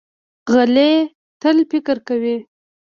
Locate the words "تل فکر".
1.41-1.97